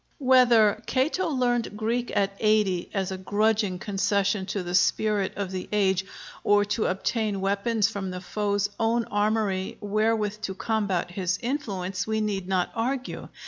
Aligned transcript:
Whether 0.17 0.81
"Cato 0.87 1.27
learned 1.27 1.77
Greek 1.77 2.11
at 2.15 2.35
eighty" 2.39 2.89
as 2.91 3.11
a 3.11 3.19
grudging 3.19 3.77
concession 3.77 4.47
to 4.47 4.63
the 4.63 4.73
spirit 4.73 5.31
of 5.35 5.51
the 5.51 5.69
age, 5.71 6.05
or 6.43 6.65
to 6.73 6.87
obtain 6.87 7.39
weapons 7.39 7.87
from 7.87 8.09
the 8.09 8.19
foe's 8.19 8.67
own 8.79 9.05
armory 9.11 9.77
wherewith 9.79 10.41
to 10.41 10.55
combat 10.55 11.11
his 11.11 11.37
influence, 11.43 12.07
we 12.07 12.19
need 12.19 12.47
not 12.47 12.71
argue. 12.73 13.29